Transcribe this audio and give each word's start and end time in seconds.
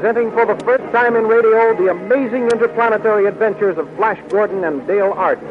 Presenting 0.00 0.32
for 0.32 0.46
the 0.46 0.56
first 0.64 0.82
time 0.94 1.14
in 1.14 1.26
radio 1.26 1.76
the 1.76 1.90
amazing 1.90 2.44
interplanetary 2.44 3.26
adventures 3.26 3.76
of 3.76 3.86
Flash 3.96 4.18
Gordon 4.30 4.64
and 4.64 4.86
Dale 4.86 5.12
Arden. 5.12 5.46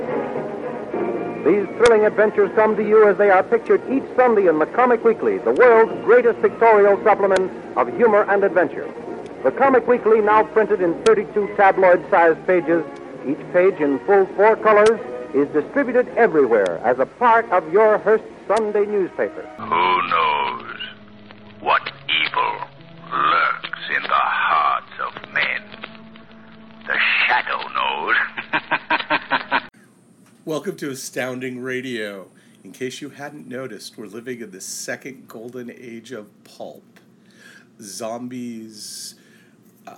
These 1.46 1.68
thrilling 1.78 2.08
adventures 2.08 2.50
come 2.56 2.76
to 2.76 2.82
you 2.82 3.08
as 3.08 3.16
they 3.20 3.30
are 3.30 3.44
pictured 3.44 3.80
each 3.92 4.02
Sunday 4.16 4.48
in 4.48 4.58
the 4.58 4.66
Comic 4.66 5.04
Weekly, 5.04 5.38
the 5.38 5.52
world's 5.52 5.94
greatest 6.04 6.42
pictorial 6.42 6.98
supplement 7.04 7.52
of 7.78 7.96
humor 7.96 8.24
and 8.28 8.44
adventure. 8.44 8.92
The 9.44 9.52
Comic 9.52 9.88
Weekly, 9.88 10.20
now 10.20 10.46
printed 10.46 10.82
in 10.82 10.96
32 11.04 11.54
tabloid 11.56 12.04
sized 12.10 12.44
pages, 12.48 12.84
each 13.28 13.54
page 13.54 13.76
in 13.76 14.00
full 14.00 14.26
four 14.36 14.56
colors, 14.56 15.00
is 15.36 15.48
distributed 15.50 16.08
everywhere 16.18 16.80
as 16.84 16.98
a 16.98 17.06
part 17.06 17.48
of 17.52 17.72
your 17.72 18.00
Hearst 18.00 18.24
Sunday 18.48 18.88
newspaper. 18.88 19.44
Who 19.60 19.70
knows 19.70 20.29
Welcome 30.50 30.78
to 30.78 30.90
Astounding 30.90 31.62
Radio. 31.62 32.32
In 32.64 32.72
case 32.72 33.02
you 33.02 33.12
hadn't 33.12 33.48
noticed, 33.48 34.00
we're 34.00 34.08
living 34.08 34.42
in 34.42 34.50
the 34.50 34.60
second 34.60 35.28
golden 35.28 35.70
age 35.70 36.12
of 36.12 36.28
pulp. 36.44 37.00
Zombies, 37.80 39.14
uh, 39.86 39.94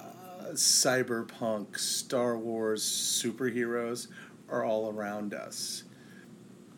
cyberpunk, 0.51 1.79
Star 1.79 2.37
Wars, 2.37 2.83
superheroes 2.83 4.09
are 4.49 4.65
all 4.65 4.91
around 4.91 5.33
us. 5.33 5.85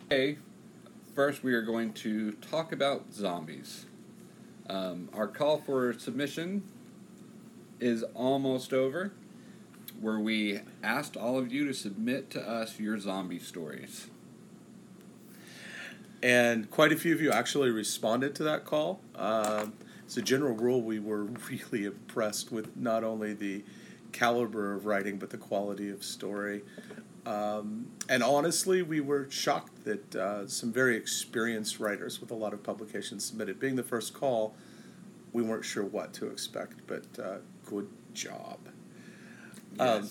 Okay, 0.05 0.38
first 1.16 1.44
we 1.44 1.55
are 1.55 1.64
going 1.64 1.94
to 1.94 2.33
talk 2.33 2.73
about 2.73 3.11
zombies. 3.11 3.88
Um, 4.70 5.09
our 5.14 5.28
call 5.28 5.58
for 5.58 5.94
submission 5.94 6.61
is 7.80 8.03
almost 8.14 8.72
over, 8.72 9.14
where 10.04 10.20
we 10.20 10.59
asked 10.84 11.16
all 11.16 11.38
of 11.38 11.52
you 11.52 11.66
to 11.66 11.73
submit 11.73 12.30
to 12.30 12.42
us 12.42 12.78
your 12.80 13.00
zombie 13.00 13.40
stories. 13.40 14.08
And 16.22 16.70
quite 16.70 16.92
a 16.92 16.98
few 16.98 17.14
of 17.14 17.22
you 17.22 17.32
actually 17.32 17.70
responded 17.72 18.36
to 18.36 18.44
that 18.44 18.66
call. 18.66 19.00
Um, 19.16 19.73
as 20.06 20.18
a 20.18 20.22
general 20.22 20.56
rule, 20.56 20.82
we 20.82 21.00
were 21.00 21.23
really 21.50 21.86
impressed 21.86 22.52
with 22.52 22.76
not 22.76 23.04
only 23.04 23.34
the 23.34 23.64
caliber 24.12 24.73
of 24.73 24.86
writing, 24.86 25.18
but 25.18 25.30
the 25.30 25.38
quality 25.38 25.90
of 25.90 26.04
story. 26.04 26.64
Um, 27.26 27.88
and 28.10 28.22
honestly, 28.22 28.82
we 28.82 29.00
were 29.00 29.30
shocked 29.30 29.86
that 29.86 30.16
uh, 30.16 30.48
some 30.48 30.73
very 30.73 30.98
experienced 30.98 31.80
writers 31.80 32.20
with 32.20 32.32
a 32.32 32.36
lot 32.36 32.54
of 32.54 32.62
publications 32.62 33.23
submitted. 33.23 33.60
Being 33.60 33.78
the 33.78 33.84
first 33.84 34.14
call, 34.14 34.54
we 35.32 35.42
weren't 35.42 35.64
sure 35.64 35.86
what 35.86 36.14
to 36.16 36.28
expect, 36.28 36.82
but 36.88 37.06
uh, 37.17 37.38
good 37.66 37.88
job. 38.14 38.60
Um, 39.80 40.10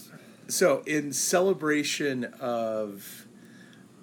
so, 0.48 0.82
in 0.86 1.12
celebration 1.12 2.24
of 2.40 3.26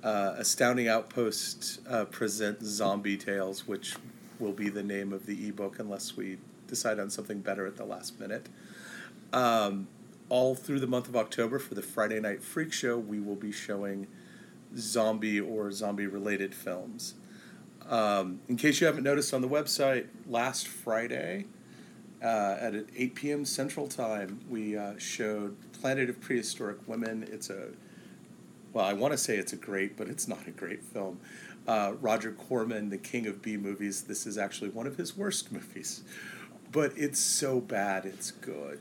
uh, 0.04 0.36
Astounding 0.38 0.88
Outpost 0.88 1.82
uh, 1.88 2.06
present 2.06 2.64
Zombie 2.64 3.18
Tales, 3.18 3.68
which 3.68 3.96
will 4.40 4.54
be 4.54 4.70
the 4.70 4.84
name 4.84 5.12
of 5.12 5.26
the 5.26 5.48
ebook 5.48 5.80
unless 5.80 6.16
we 6.16 6.38
decide 6.68 7.00
on 7.00 7.10
something 7.10 7.40
better 7.40 7.66
at 7.66 7.76
the 7.76 7.84
last 7.84 8.20
minute. 8.20 8.48
Um, 9.34 9.88
all 10.30 10.56
through 10.56 10.80
the 10.80 10.88
month 10.88 11.10
of 11.10 11.16
October 11.16 11.60
for 11.60 11.76
the 11.76 11.82
Friday 11.82 12.20
Night 12.20 12.44
Freak 12.44 12.72
Show, 12.72 12.98
we 12.98 13.20
will 13.20 13.36
be 13.36 13.52
showing 13.52 14.08
zombie 14.78 15.40
or 15.40 15.72
zombie 15.72 16.08
related 16.08 16.54
films. 16.54 17.16
Um, 17.88 18.40
in 18.48 18.56
case 18.56 18.80
you 18.80 18.88
haven't 18.88 19.04
noticed 19.04 19.34
on 19.34 19.42
the 19.42 19.50
website, 19.50 20.08
last 20.28 20.68
Friday 20.68 21.46
uh, 22.24 22.58
at 22.60 22.74
8 22.96 23.16
p.m. 23.16 23.46
Central 23.46 23.88
Time, 23.88 24.40
we 24.50 24.78
uh, 24.78 24.98
showed 24.98 25.56
Planet 25.74 26.10
of 26.10 26.20
Prehistoric 26.20 26.78
Women. 26.88 27.28
It's 27.32 27.50
a, 27.50 27.70
well, 28.74 28.86
I 28.86 28.94
want 28.94 29.14
to 29.14 29.18
say 29.18 29.38
it's 29.38 29.54
a 29.54 29.58
great, 29.58 29.96
but 29.96 30.08
it's 30.08 30.28
not 30.28 30.46
a 30.48 30.52
great 30.52 30.84
film. 30.84 31.20
Uh, 31.68 31.94
Roger 32.02 32.32
Corman, 32.32 32.90
the 32.90 32.98
king 32.98 33.28
of 33.28 33.42
B 33.42 33.58
movies, 33.58 34.04
this 34.04 34.26
is 34.26 34.38
actually 34.38 34.70
one 34.70 34.88
of 34.88 34.98
his 34.98 35.16
worst 35.16 35.52
movies. 35.52 36.04
But 36.72 36.94
it's 36.96 37.20
so 37.20 37.60
bad, 37.60 38.06
it's 38.06 38.32
good. 38.32 38.80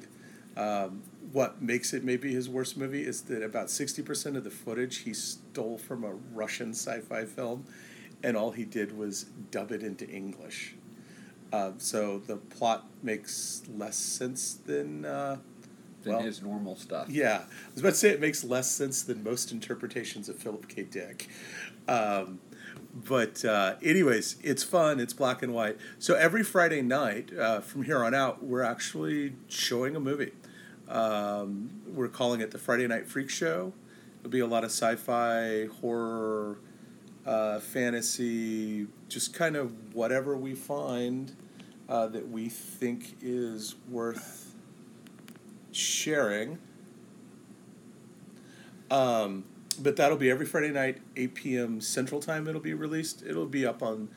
Um, 0.56 1.02
what 1.32 1.62
makes 1.62 1.92
it 1.92 2.02
maybe 2.02 2.32
his 2.32 2.48
worst 2.48 2.76
movie 2.76 3.02
is 3.02 3.22
that 3.22 3.42
about 3.42 3.68
60% 3.68 4.36
of 4.36 4.44
the 4.44 4.50
footage 4.50 4.98
he 4.98 5.14
stole 5.14 5.78
from 5.78 6.02
a 6.02 6.12
Russian 6.34 6.70
sci 6.70 7.00
fi 7.00 7.24
film, 7.24 7.64
and 8.22 8.36
all 8.36 8.50
he 8.50 8.64
did 8.64 8.96
was 8.96 9.24
dub 9.50 9.70
it 9.70 9.82
into 9.82 10.08
English. 10.08 10.74
Uh, 11.52 11.72
so 11.78 12.18
the 12.26 12.36
plot 12.36 12.86
makes 13.02 13.62
less 13.76 13.96
sense 13.96 14.54
than. 14.54 15.04
Uh, 15.04 15.36
Than 16.04 16.12
well, 16.12 16.22
his 16.22 16.40
normal 16.42 16.76
stuff. 16.76 17.08
yeah, 17.08 17.42
I 17.48 17.72
was 17.72 17.80
about 17.80 17.90
to 17.90 17.96
say 17.96 18.10
it 18.10 18.20
makes 18.20 18.44
less 18.44 18.70
sense 18.70 19.02
than 19.02 19.24
most 19.24 19.50
interpretations 19.50 20.28
of 20.28 20.36
Philip 20.36 20.68
K. 20.68 20.84
Dick. 20.84 21.28
Um, 21.88 22.38
but 22.94 23.44
uh, 23.44 23.74
anyways, 23.82 24.36
it's 24.42 24.62
fun. 24.62 25.00
It's 25.00 25.12
black 25.12 25.42
and 25.42 25.52
white. 25.52 25.76
So 25.98 26.14
every 26.14 26.44
Friday 26.44 26.82
night 26.82 27.36
uh, 27.36 27.60
from 27.60 27.82
here 27.82 28.04
on 28.04 28.14
out, 28.14 28.44
we're 28.44 28.62
actually 28.62 29.32
showing 29.48 29.96
a 29.96 30.00
movie. 30.00 30.32
Um, 30.88 31.70
we're 31.86 32.08
calling 32.08 32.40
it 32.40 32.52
the 32.52 32.58
Friday 32.58 32.86
Night 32.86 33.06
Freak 33.06 33.28
Show. 33.28 33.72
It'll 34.20 34.30
be 34.30 34.40
a 34.40 34.46
lot 34.46 34.62
of 34.64 34.70
sci-fi, 34.70 35.66
horror, 35.80 36.58
uh, 37.28 37.60
fantasy, 37.60 38.86
just 39.08 39.34
kind 39.34 39.54
of 39.54 39.94
whatever 39.94 40.34
we 40.34 40.54
find 40.54 41.36
uh, 41.86 42.06
that 42.06 42.26
we 42.26 42.48
think 42.48 43.18
is 43.20 43.74
worth 43.90 44.54
sharing. 45.70 46.58
Um, 48.90 49.44
but 49.78 49.96
that'll 49.96 50.16
be 50.16 50.30
every 50.30 50.46
Friday 50.46 50.70
night, 50.70 51.02
8 51.16 51.34
p.m. 51.34 51.80
Central 51.82 52.18
Time. 52.18 52.48
It'll 52.48 52.62
be 52.62 52.72
released. 52.72 53.22
It'll 53.26 53.44
be 53.44 53.66
up 53.66 53.82
on 53.82 54.08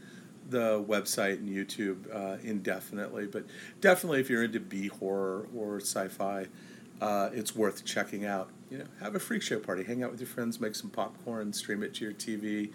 the 0.49 0.83
website 0.87 1.35
and 1.35 1.49
YouTube 1.49 2.07
uh, 2.15 2.37
indefinitely. 2.41 3.27
But 3.27 3.45
definitely, 3.81 4.21
if 4.21 4.29
you're 4.29 4.45
into 4.45 4.61
B 4.61 4.87
horror 4.87 5.47
or 5.53 5.81
sci-fi, 5.81 6.47
uh, 7.01 7.29
it's 7.33 7.53
worth 7.53 7.83
checking 7.83 8.25
out. 8.25 8.49
You 8.69 8.77
know, 8.77 8.85
have 9.01 9.15
a 9.15 9.19
freak 9.19 9.41
show 9.41 9.59
party, 9.59 9.83
hang 9.83 10.01
out 10.01 10.11
with 10.11 10.21
your 10.21 10.29
friends, 10.29 10.61
make 10.61 10.75
some 10.75 10.89
popcorn, 10.89 11.51
stream 11.51 11.83
it 11.83 11.93
to 11.95 12.05
your 12.05 12.13
TV. 12.13 12.71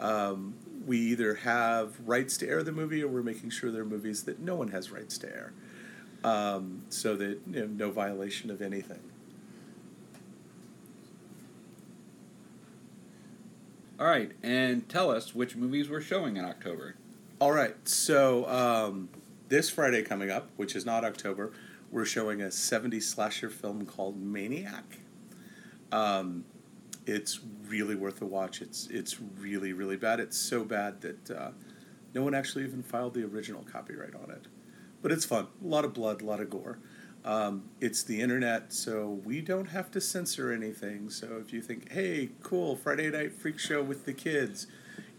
Um, 0.00 0.54
we 0.86 0.98
either 0.98 1.34
have 1.36 1.94
rights 2.04 2.36
to 2.38 2.48
air 2.48 2.62
the 2.62 2.72
movie, 2.72 3.02
or 3.02 3.08
we're 3.08 3.22
making 3.22 3.50
sure 3.50 3.70
they're 3.70 3.84
movies 3.84 4.24
that 4.24 4.40
no 4.40 4.54
one 4.54 4.68
has 4.68 4.90
rights 4.90 5.16
to 5.18 5.28
air, 5.28 5.52
um, 6.22 6.82
so 6.88 7.16
that 7.16 7.40
you 7.50 7.60
know, 7.60 7.66
no 7.66 7.90
violation 7.90 8.50
of 8.50 8.60
anything. 8.60 9.00
All 13.98 14.06
right, 14.06 14.32
and 14.42 14.88
tell 14.88 15.10
us 15.10 15.34
which 15.34 15.54
movies 15.54 15.88
we're 15.88 16.00
showing 16.00 16.36
in 16.36 16.44
October. 16.44 16.96
All 17.40 17.52
right, 17.52 17.76
so 17.88 18.48
um, 18.48 19.08
this 19.48 19.70
Friday 19.70 20.02
coming 20.02 20.30
up, 20.30 20.50
which 20.56 20.74
is 20.74 20.84
not 20.84 21.04
October, 21.04 21.52
we're 21.92 22.04
showing 22.04 22.42
a 22.42 22.46
70s 22.46 23.04
slasher 23.04 23.48
film 23.48 23.86
called 23.86 24.20
Maniac. 24.20 24.98
Um, 25.92 26.44
it's 27.06 27.40
really 27.68 27.94
worth 27.94 28.22
a 28.22 28.26
watch. 28.26 28.62
It's 28.62 28.86
it's 28.88 29.20
really 29.20 29.72
really 29.72 29.96
bad. 29.96 30.20
It's 30.20 30.38
so 30.38 30.64
bad 30.64 31.00
that 31.02 31.30
uh, 31.30 31.50
no 32.14 32.22
one 32.22 32.34
actually 32.34 32.64
even 32.64 32.82
filed 32.82 33.14
the 33.14 33.24
original 33.24 33.62
copyright 33.62 34.14
on 34.14 34.30
it. 34.30 34.46
But 35.02 35.12
it's 35.12 35.24
fun. 35.24 35.48
A 35.62 35.66
lot 35.66 35.84
of 35.84 35.92
blood, 35.92 36.22
a 36.22 36.24
lot 36.24 36.40
of 36.40 36.48
gore. 36.48 36.78
Um, 37.24 37.64
it's 37.80 38.02
the 38.02 38.20
internet, 38.20 38.72
so 38.72 39.20
we 39.24 39.40
don't 39.40 39.68
have 39.68 39.90
to 39.92 40.00
censor 40.00 40.52
anything. 40.52 41.08
So 41.08 41.38
if 41.40 41.52
you 41.54 41.62
think, 41.62 41.90
hey, 41.92 42.30
cool, 42.42 42.76
Friday 42.76 43.10
Night 43.10 43.32
Freak 43.32 43.58
Show 43.58 43.82
with 43.82 44.04
the 44.04 44.12
kids, 44.12 44.66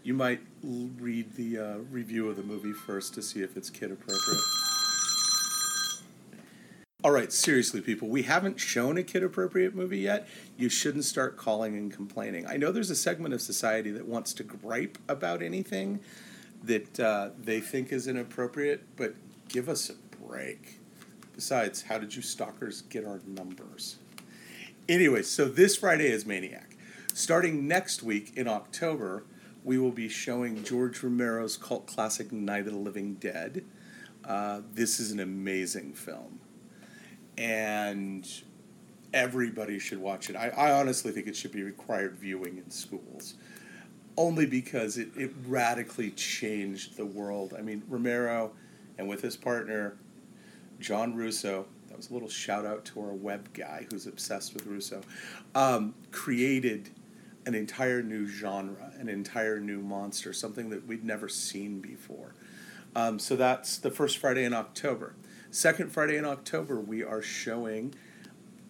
you 0.04 0.14
might 0.14 0.40
l- 0.64 0.90
read 1.00 1.34
the 1.34 1.58
uh, 1.58 1.76
review 1.90 2.28
of 2.28 2.36
the 2.36 2.44
movie 2.44 2.72
first 2.72 3.14
to 3.14 3.22
see 3.22 3.42
if 3.42 3.56
it's 3.56 3.70
kid 3.70 3.90
appropriate. 3.90 4.75
All 7.06 7.12
right, 7.12 7.32
seriously, 7.32 7.80
people, 7.80 8.08
we 8.08 8.24
haven't 8.24 8.58
shown 8.58 8.98
a 8.98 9.02
kid 9.04 9.22
appropriate 9.22 9.76
movie 9.76 10.00
yet. 10.00 10.26
You 10.56 10.68
shouldn't 10.68 11.04
start 11.04 11.36
calling 11.36 11.76
and 11.76 11.92
complaining. 11.92 12.48
I 12.48 12.56
know 12.56 12.72
there's 12.72 12.90
a 12.90 12.96
segment 12.96 13.32
of 13.32 13.40
society 13.40 13.92
that 13.92 14.08
wants 14.08 14.32
to 14.32 14.42
gripe 14.42 14.98
about 15.08 15.40
anything 15.40 16.00
that 16.64 16.98
uh, 16.98 17.30
they 17.38 17.60
think 17.60 17.92
is 17.92 18.08
inappropriate, 18.08 18.82
but 18.96 19.14
give 19.48 19.68
us 19.68 19.88
a 19.88 19.94
break. 20.16 20.80
Besides, 21.32 21.82
how 21.82 21.98
did 21.98 22.16
you 22.16 22.22
stalkers 22.22 22.82
get 22.82 23.04
our 23.04 23.20
numbers? 23.24 23.98
Anyway, 24.88 25.22
so 25.22 25.44
this 25.44 25.76
Friday 25.76 26.08
is 26.08 26.26
Maniac. 26.26 26.76
Starting 27.14 27.68
next 27.68 28.02
week 28.02 28.32
in 28.34 28.48
October, 28.48 29.22
we 29.62 29.78
will 29.78 29.92
be 29.92 30.08
showing 30.08 30.64
George 30.64 31.04
Romero's 31.04 31.56
cult 31.56 31.86
classic 31.86 32.32
Night 32.32 32.66
of 32.66 32.72
the 32.72 32.78
Living 32.80 33.14
Dead. 33.14 33.64
Uh, 34.24 34.62
this 34.72 34.98
is 34.98 35.12
an 35.12 35.20
amazing 35.20 35.92
film. 35.92 36.40
And 37.38 38.28
everybody 39.12 39.78
should 39.78 39.98
watch 39.98 40.30
it. 40.30 40.36
I, 40.36 40.48
I 40.48 40.72
honestly 40.72 41.12
think 41.12 41.26
it 41.26 41.36
should 41.36 41.52
be 41.52 41.62
required 41.62 42.16
viewing 42.18 42.58
in 42.58 42.70
schools. 42.70 43.34
Only 44.16 44.46
because 44.46 44.98
it, 44.98 45.08
it 45.16 45.32
radically 45.46 46.10
changed 46.10 46.96
the 46.96 47.06
world. 47.06 47.54
I 47.58 47.62
mean, 47.62 47.82
Romero 47.88 48.52
and 48.98 49.08
with 49.08 49.20
his 49.20 49.36
partner, 49.36 49.96
John 50.80 51.14
Russo, 51.14 51.66
that 51.88 51.96
was 51.96 52.10
a 52.10 52.14
little 52.14 52.28
shout 52.28 52.66
out 52.66 52.84
to 52.86 53.00
our 53.00 53.12
web 53.12 53.52
guy 53.52 53.86
who's 53.90 54.06
obsessed 54.06 54.54
with 54.54 54.66
Russo, 54.66 55.02
um, 55.54 55.94
created 56.12 56.90
an 57.46 57.54
entire 57.54 58.02
new 58.02 58.26
genre, 58.26 58.92
an 58.98 59.08
entire 59.08 59.60
new 59.60 59.80
monster, 59.80 60.32
something 60.32 60.68
that 60.70 60.86
we'd 60.86 61.04
never 61.04 61.28
seen 61.28 61.80
before. 61.80 62.34
Um, 62.94 63.18
so 63.18 63.36
that's 63.36 63.78
the 63.78 63.90
first 63.90 64.18
Friday 64.18 64.44
in 64.44 64.52
October. 64.52 65.14
Second 65.56 65.90
Friday 65.90 66.18
in 66.18 66.26
October, 66.26 66.78
we 66.78 67.02
are 67.02 67.22
showing 67.22 67.94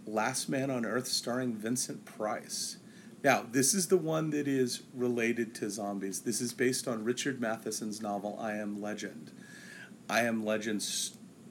Last 0.06 0.48
Man 0.48 0.70
on 0.70 0.86
Earth 0.86 1.08
starring 1.08 1.52
Vincent 1.52 2.04
Price. 2.04 2.76
Now, 3.24 3.44
this 3.50 3.74
is 3.74 3.88
the 3.88 3.96
one 3.96 4.30
that 4.30 4.46
is 4.46 4.82
related 4.94 5.52
to 5.56 5.68
zombies. 5.68 6.20
This 6.20 6.40
is 6.40 6.52
based 6.52 6.86
on 6.86 7.02
Richard 7.02 7.40
Matheson's 7.40 8.00
novel 8.00 8.38
I 8.40 8.52
Am 8.52 8.80
Legend. 8.80 9.32
I 10.08 10.20
Am 10.20 10.44
Legend 10.44 10.76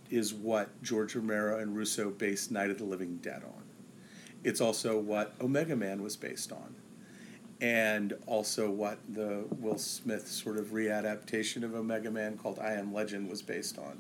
is 0.10 0.34
what 0.34 0.82
George 0.82 1.16
Romero 1.16 1.60
and 1.60 1.76
Russo 1.76 2.12
based 2.12 2.50
Night 2.50 2.70
of 2.70 2.78
the 2.78 2.86
Living 2.86 3.18
Dead 3.18 3.44
on. 3.44 3.64
It's 4.46 4.62
also 4.62 4.98
what 4.98 5.36
Omega 5.42 5.76
Man 5.76 6.02
was 6.02 6.16
based 6.16 6.54
on 6.54 6.76
and 7.60 8.14
also 8.26 8.72
what 8.72 9.00
the 9.10 9.44
Will 9.60 9.78
Smith 9.78 10.30
sort 10.30 10.56
of 10.56 10.68
readaptation 10.68 11.64
of 11.64 11.76
Omega 11.76 12.10
Man 12.10 12.38
called 12.38 12.58
I 12.58 12.76
Am 12.76 12.94
Legend 12.94 13.30
was 13.30 13.42
based 13.42 13.78
on. 13.78 14.00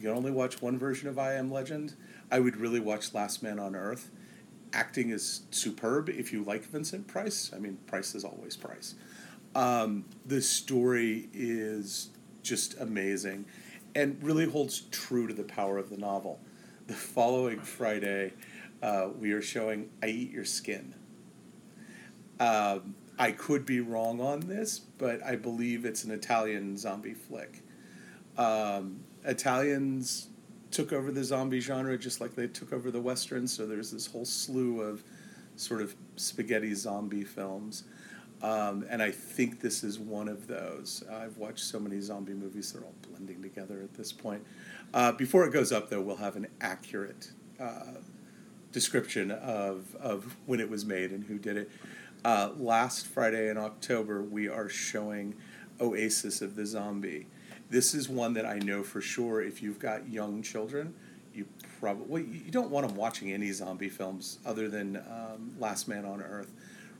You 0.00 0.08
can 0.08 0.16
only 0.16 0.30
watch 0.30 0.62
one 0.62 0.78
version 0.78 1.08
of 1.08 1.18
I 1.18 1.34
Am 1.34 1.50
Legend, 1.50 1.94
I 2.30 2.40
would 2.40 2.56
really 2.56 2.80
watch 2.80 3.12
Last 3.12 3.42
Man 3.42 3.58
on 3.58 3.76
Earth. 3.76 4.10
Acting 4.72 5.10
is 5.10 5.42
superb 5.50 6.08
if 6.08 6.32
you 6.32 6.42
like 6.42 6.64
Vincent 6.64 7.06
Price. 7.06 7.50
I 7.54 7.58
mean, 7.58 7.76
Price 7.86 8.14
is 8.14 8.24
always 8.24 8.56
Price. 8.56 8.94
Um, 9.54 10.04
the 10.24 10.40
story 10.40 11.28
is 11.34 12.10
just 12.42 12.80
amazing 12.80 13.44
and 13.94 14.16
really 14.22 14.46
holds 14.46 14.82
true 14.92 15.26
to 15.26 15.34
the 15.34 15.44
power 15.44 15.76
of 15.76 15.90
the 15.90 15.96
novel. 15.96 16.40
The 16.86 16.94
following 16.94 17.60
Friday, 17.60 18.32
uh, 18.82 19.08
we 19.18 19.32
are 19.32 19.42
showing 19.42 19.90
I 20.02 20.06
Eat 20.06 20.30
Your 20.30 20.44
Skin 20.44 20.94
um, 22.40 22.94
I 23.18 23.32
could 23.32 23.66
be 23.66 23.80
wrong 23.80 24.20
on 24.20 24.40
this, 24.40 24.78
but 24.78 25.22
I 25.22 25.36
believe 25.36 25.84
it's 25.84 26.04
an 26.04 26.10
Italian 26.10 26.76
zombie 26.78 27.12
flick. 27.12 27.62
Um, 28.38 29.00
Italians 29.24 30.28
took 30.70 30.92
over 30.92 31.10
the 31.10 31.24
zombie 31.24 31.60
genre 31.60 31.98
just 31.98 32.20
like 32.20 32.34
they 32.34 32.46
took 32.46 32.72
over 32.72 32.90
the 32.90 33.00
westerns, 33.00 33.52
so 33.52 33.66
there's 33.66 33.90
this 33.90 34.06
whole 34.06 34.24
slew 34.24 34.80
of 34.80 35.02
sort 35.56 35.82
of 35.82 35.94
spaghetti 36.16 36.74
zombie 36.74 37.24
films. 37.24 37.84
Um, 38.42 38.86
and 38.88 39.02
I 39.02 39.10
think 39.10 39.60
this 39.60 39.84
is 39.84 39.98
one 39.98 40.28
of 40.28 40.46
those. 40.46 41.04
I've 41.12 41.36
watched 41.36 41.64
so 41.64 41.78
many 41.78 42.00
zombie 42.00 42.32
movies, 42.32 42.72
they're 42.72 42.82
all 42.82 42.94
blending 43.08 43.42
together 43.42 43.80
at 43.82 43.92
this 43.94 44.12
point. 44.12 44.42
Uh, 44.94 45.12
before 45.12 45.44
it 45.44 45.52
goes 45.52 45.72
up, 45.72 45.90
though, 45.90 46.00
we'll 46.00 46.16
have 46.16 46.36
an 46.36 46.46
accurate 46.60 47.30
uh, 47.60 47.98
description 48.72 49.30
of, 49.30 49.94
of 49.96 50.36
when 50.46 50.60
it 50.60 50.70
was 50.70 50.86
made 50.86 51.10
and 51.10 51.24
who 51.24 51.38
did 51.38 51.56
it. 51.56 51.70
Uh, 52.24 52.50
last 52.56 53.06
Friday 53.06 53.50
in 53.50 53.58
October, 53.58 54.22
we 54.22 54.48
are 54.48 54.68
showing 54.68 55.34
Oasis 55.80 56.40
of 56.40 56.56
the 56.56 56.64
Zombie. 56.64 57.26
This 57.70 57.94
is 57.94 58.08
one 58.08 58.34
that 58.34 58.44
I 58.44 58.58
know 58.58 58.82
for 58.82 59.00
sure 59.00 59.40
if 59.40 59.62
you've 59.62 59.78
got 59.78 60.08
young 60.08 60.42
children, 60.42 60.94
you 61.32 61.46
probably 61.78 62.22
you 62.22 62.50
don't 62.50 62.70
want 62.70 62.86
them 62.86 62.96
watching 62.96 63.32
any 63.32 63.52
zombie 63.52 63.88
films 63.88 64.38
other 64.44 64.68
than 64.68 64.96
um, 64.96 65.54
Last 65.58 65.86
Man 65.86 66.04
on 66.04 66.20
Earth, 66.20 66.52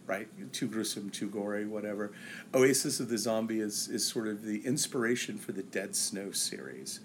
right? 0.07 0.29
Too 0.53 0.69
gruesome, 0.69 1.11
too 1.11 1.29
gory, 1.29 1.67
whatever. 1.67 2.13
Oasis 2.55 3.01
of 3.01 3.09
the 3.09 3.19
Zombie 3.19 3.61
is 3.61 3.89
is 3.89 4.07
sort 4.07 4.29
of 4.29 4.45
the 4.45 4.65
inspiration 4.65 5.37
for 5.37 5.53
the 5.53 5.65
Dead 5.65 5.97
Snow 5.97 6.31
series. 6.31 7.01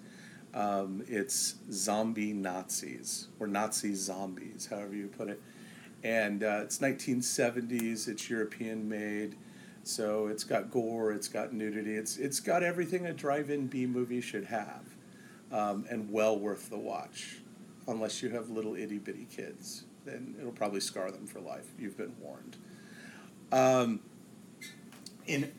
Um, 0.54 1.04
it's 1.10 1.56
zombie 1.70 2.32
Nazis 2.32 3.28
or 3.40 3.48
Nazi 3.48 3.94
zombies, 3.94 4.68
however 4.70 4.96
you 4.96 5.08
put 5.08 5.28
it 5.28 5.42
and 6.06 6.44
uh, 6.44 6.62
it's 6.64 6.78
1970s. 6.78 8.08
It's 8.08 8.30
European 8.30 8.88
made, 8.88 9.36
so 9.86 10.28
it's 10.28 10.44
got 10.44 10.72
gore, 10.72 11.12
it's 11.12 11.28
got 11.28 11.54
nudity, 11.54 11.96
it's 11.96 12.18
it's 12.18 12.40
got 12.40 12.64
everything 12.64 13.06
a 13.06 13.14
drive-in 13.14 13.68
B 13.68 13.86
movie 13.86 14.20
should 14.20 14.46
have, 14.46 14.84
um, 15.52 15.86
and 15.90 16.12
well 16.12 16.38
worth 16.38 16.70
the 16.70 16.78
watch. 16.78 17.38
Unless 17.88 18.24
you 18.24 18.30
have 18.30 18.50
little 18.50 18.76
itty 18.76 18.98
bitty 18.98 19.28
kids, 19.30 19.84
then 20.04 20.36
it'll 20.40 20.52
probably 20.52 20.80
scar 20.80 21.12
them 21.12 21.28
for 21.28 21.40
life. 21.40 21.68
You've 21.78 21.98
been 21.98 22.16
warned. 22.20 22.58
Um, 23.52 24.00
in 25.28 25.52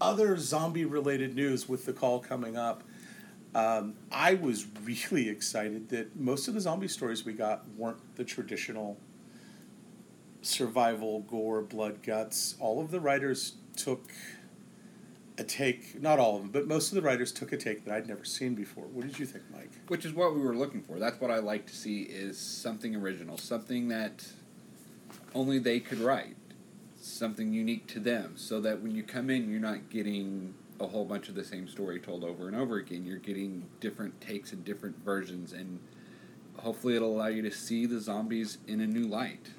other 0.00 0.36
zombie 0.36 0.84
related 0.84 1.36
news, 1.36 1.68
with 1.68 1.86
the 1.86 1.92
call 1.92 2.18
coming 2.18 2.56
up, 2.56 2.82
um, 3.54 3.94
I 4.10 4.34
was 4.34 4.66
really 4.84 5.28
excited 5.28 5.88
that 5.90 6.18
most 6.18 6.48
of 6.48 6.54
the 6.54 6.60
zombie 6.60 6.88
stories 6.88 7.24
we 7.24 7.34
got 7.34 7.68
weren't 7.76 8.16
the 8.16 8.24
traditional 8.24 8.96
survival, 10.42 11.20
gore, 11.20 11.62
blood, 11.62 12.02
guts. 12.02 12.54
All 12.60 12.80
of 12.80 12.90
the 12.90 13.00
writers 13.00 13.54
took 13.76 14.10
a 15.38 15.44
take, 15.44 16.00
not 16.00 16.18
all 16.18 16.36
of 16.36 16.42
them, 16.42 16.50
but 16.50 16.68
most 16.68 16.88
of 16.88 16.96
the 16.96 17.02
writers 17.02 17.32
took 17.32 17.52
a 17.52 17.56
take 17.56 17.84
that 17.84 17.94
I'd 17.94 18.06
never 18.06 18.24
seen 18.24 18.54
before. 18.54 18.84
What 18.84 19.06
did 19.06 19.18
you 19.18 19.26
think, 19.26 19.44
Mike? 19.50 19.70
Which 19.88 20.04
is 20.04 20.12
what 20.12 20.34
we 20.34 20.40
were 20.40 20.54
looking 20.54 20.82
for. 20.82 20.98
That's 20.98 21.20
what 21.20 21.30
I 21.30 21.38
like 21.38 21.66
to 21.66 21.74
see 21.74 22.02
is 22.02 22.38
something 22.38 22.94
original, 22.94 23.38
something 23.38 23.88
that 23.88 24.26
only 25.34 25.58
they 25.58 25.80
could 25.80 25.98
write, 25.98 26.36
something 27.00 27.52
unique 27.52 27.86
to 27.88 28.00
them, 28.00 28.34
so 28.36 28.60
that 28.60 28.82
when 28.82 28.94
you 28.94 29.02
come 29.02 29.30
in, 29.30 29.50
you're 29.50 29.60
not 29.60 29.88
getting 29.88 30.54
a 30.78 30.86
whole 30.86 31.04
bunch 31.04 31.28
of 31.28 31.34
the 31.34 31.44
same 31.44 31.68
story 31.68 32.00
told 32.00 32.24
over 32.24 32.46
and 32.46 32.56
over 32.56 32.76
again. 32.76 33.04
You're 33.04 33.18
getting 33.18 33.66
different 33.80 34.20
takes 34.20 34.52
and 34.52 34.64
different 34.64 35.02
versions, 35.04 35.52
and 35.52 35.78
hopefully, 36.58 36.96
it'll 36.96 37.14
allow 37.14 37.28
you 37.28 37.42
to 37.42 37.50
see 37.50 37.86
the 37.86 38.00
zombies 38.00 38.58
in 38.66 38.80
a 38.80 38.86
new 38.86 39.06
light. 39.06 39.50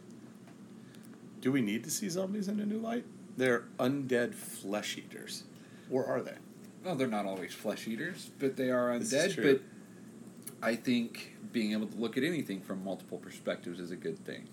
Do 1.41 1.51
we 1.51 1.61
need 1.61 1.83
to 1.83 1.91
see 1.91 2.07
zombies 2.07 2.47
in 2.47 2.59
a 2.59 2.65
new 2.65 2.77
light? 2.77 3.03
They're 3.35 3.63
undead 3.79 4.35
flesh 4.35 4.97
eaters. 4.97 5.43
Or 5.89 6.05
are 6.05 6.21
they? 6.21 6.35
Well, 6.85 6.95
they're 6.95 7.07
not 7.07 7.25
always 7.25 7.53
flesh 7.53 7.87
eaters, 7.87 8.29
but 8.39 8.55
they 8.55 8.69
are 8.69 8.89
undead. 8.89 9.41
But 9.41 9.61
I 10.65 10.75
think 10.75 11.35
being 11.51 11.71
able 11.73 11.87
to 11.87 11.97
look 11.97 12.17
at 12.17 12.23
anything 12.23 12.61
from 12.61 12.83
multiple 12.83 13.17
perspectives 13.17 13.79
is 13.79 13.91
a 13.91 13.95
good 13.95 14.23
thing. 14.23 14.47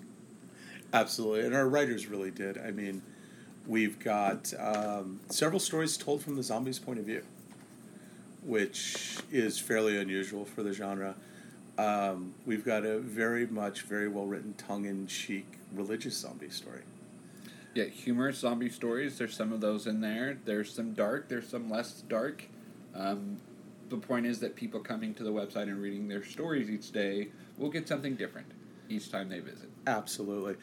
Absolutely. 0.93 1.45
And 1.45 1.55
our 1.55 1.69
writers 1.69 2.07
really 2.07 2.31
did. 2.31 2.57
I 2.57 2.71
mean, 2.71 3.03
we've 3.67 3.99
got 3.99 4.53
um, 4.59 5.21
several 5.29 5.61
stories 5.61 5.99
told 5.99 6.23
from 6.23 6.37
the 6.37 6.43
zombies' 6.43 6.79
point 6.79 6.99
of 6.99 7.05
view, 7.05 7.23
which 8.43 9.19
is 9.31 9.59
fairly 9.59 9.99
unusual 9.99 10.47
for 10.47 10.63
the 10.63 10.73
genre. 10.73 11.15
Um, 11.77 12.35
we've 12.47 12.65
got 12.65 12.85
a 12.85 12.99
very 12.99 13.47
much, 13.47 13.83
very 13.83 14.09
well 14.09 14.25
written, 14.25 14.55
tongue 14.55 14.87
in 14.87 15.07
cheek 15.07 15.58
religious 15.73 16.17
zombie 16.17 16.51
story. 16.51 16.83
Yeah, 17.75 17.85
humorous 17.85 18.39
zombie 18.39 18.71
stories. 18.71 19.19
There's 19.19 19.37
some 19.37 19.53
of 19.53 19.61
those 19.61 19.87
in 19.87 20.01
there. 20.01 20.39
There's 20.45 20.73
some 20.73 20.95
dark. 20.95 21.29
There's 21.29 21.49
some 21.49 21.71
less 21.71 22.03
dark. 22.03 22.45
Um, 22.95 23.39
the 23.89 23.97
point 23.97 24.27
is 24.27 24.41
that 24.41 24.57
people 24.57 24.81
coming 24.81 25.15
to 25.15 25.23
the 25.23 25.33
website 25.33 25.65
and 25.65 25.81
reading 25.81 26.09
their 26.09 26.25
stories 26.25 26.71
each 26.71 26.93
day 26.93 27.29
will 27.57 27.71
get 27.71 27.89
something 27.89 28.17
different 28.17 28.47
each 28.89 29.11
time 29.11 29.29
they 29.29 29.41
visit. 29.41 29.69
Absolutely. 29.87 30.57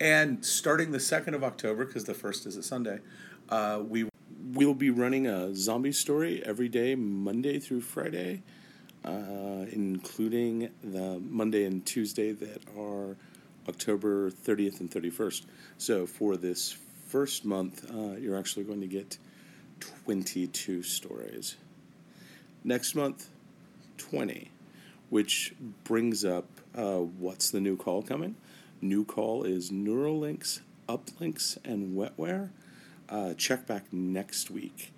And 0.00 0.44
starting 0.44 0.90
the 0.90 0.98
2nd 0.98 1.34
of 1.34 1.44
October, 1.44 1.84
because 1.84 2.04
the 2.04 2.14
1st 2.14 2.46
is 2.46 2.56
a 2.56 2.62
Sunday, 2.62 3.00
uh, 3.48 3.82
we 3.86 4.08
will 4.52 4.74
be 4.74 4.90
running 4.90 5.26
a 5.26 5.54
zombie 5.54 5.92
story 5.92 6.42
every 6.44 6.68
day, 6.68 6.94
Monday 6.94 7.58
through 7.58 7.80
Friday, 7.80 8.42
uh, 9.04 9.66
including 9.70 10.70
the 10.82 11.20
Monday 11.20 11.64
and 11.64 11.84
Tuesday 11.84 12.32
that 12.32 12.62
are 12.76 13.16
October 13.68 14.30
30th 14.30 14.80
and 14.80 14.90
31st. 14.90 15.44
So 15.78 16.06
for 16.06 16.36
this 16.36 16.76
first 17.06 17.44
month, 17.44 17.90
uh, 17.90 18.16
you're 18.16 18.38
actually 18.38 18.64
going 18.64 18.80
to 18.80 18.86
get 18.86 19.18
22 20.04 20.82
stories. 20.82 21.56
Next 22.64 22.94
month, 22.94 23.28
20, 23.98 24.50
which 25.10 25.54
brings 25.84 26.24
up 26.24 26.46
uh, 26.74 26.98
what's 26.98 27.50
the 27.50 27.60
new 27.60 27.76
call 27.76 28.02
coming? 28.02 28.36
New 28.80 29.04
call 29.04 29.44
is 29.44 29.70
Neuralinks, 29.70 30.60
Uplinks, 30.88 31.58
and 31.64 31.96
Wetware. 31.96 32.50
Uh, 33.08 33.34
check 33.34 33.66
back 33.66 33.92
next 33.92 34.50
week 34.50 34.92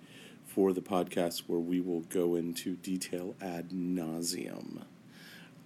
for 0.45 0.71
the 0.73 0.81
podcast 0.81 1.43
where 1.47 1.59
we 1.59 1.81
will 1.81 2.01
go 2.01 2.35
into 2.35 2.75
detail 2.77 3.35
ad 3.41 3.71
nauseum 3.71 4.83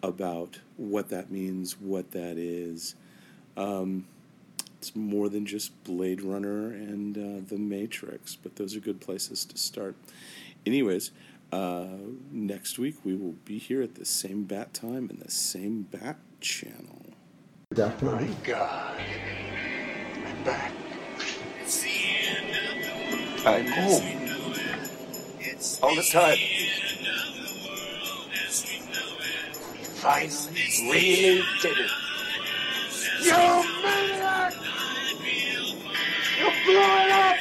about 0.01 0.59
what 0.77 1.09
that 1.09 1.31
means, 1.31 1.79
what 1.79 2.11
that 2.11 2.37
is. 2.37 2.95
Um, 3.57 4.05
it's 4.77 4.95
more 4.95 5.27
than 5.27 5.45
just 5.45 5.83
Blade 5.83 6.21
Runner 6.21 6.67
and 6.71 7.17
uh, 7.17 7.45
The 7.47 7.57
Matrix, 7.57 8.35
but 8.35 8.55
those 8.55 8.75
are 8.75 8.79
good 8.79 9.01
places 9.01 9.43
to 9.45 9.57
start. 9.57 9.95
Anyways, 10.65 11.11
uh, 11.51 11.87
next 12.31 12.79
week 12.79 12.95
we 13.03 13.15
will 13.15 13.35
be 13.43 13.57
here 13.57 13.81
at 13.81 13.95
the 13.95 14.05
same 14.05 14.43
bat 14.43 14.73
time 14.73 15.09
and 15.09 15.19
the 15.19 15.31
same 15.31 15.81
bat 15.83 16.17
channel. 16.39 17.01
Definitely. 17.73 18.35
God. 18.43 18.99
I'm 20.25 20.43
back. 20.43 20.71
It's 21.61 21.81
the 21.81 21.89
end. 21.89 23.45
I'm 23.45 23.67
home. 23.67 24.03
All 25.83 25.95
the 25.95 26.03
time. 26.03 26.37
Finally, 29.99 30.31
really 30.89 31.43
did 31.61 31.77
it. 31.77 31.91
You 33.21 33.31
maniac! 33.83 34.53
You 36.39 36.49
blew 36.65 36.79
it 36.79 37.11
up! 37.11 37.37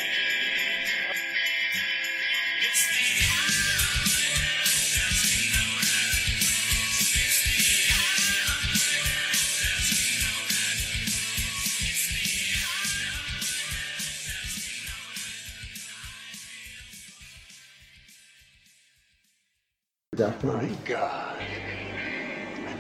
Definitely. 20.17 20.77
God. 20.85 21.37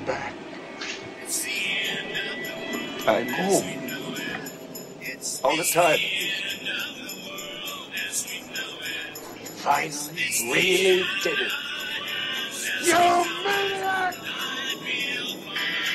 Back. 0.08 0.32
I'm 3.06 3.28
home. 3.28 3.64
All 5.44 5.54
the 5.54 5.64
time. 5.70 5.98
Finally, 9.58 10.24
really 10.50 11.04
did 11.22 11.38
it. 11.38 11.52
You 12.84 12.94
maniac! 13.44 14.14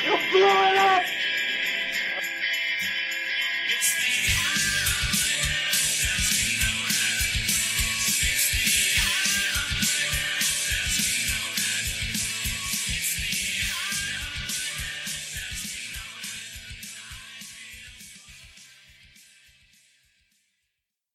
You 0.05 0.15
blew 0.31 0.45
it 0.45 0.72